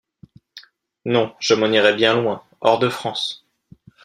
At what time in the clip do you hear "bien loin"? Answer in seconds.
1.93-2.43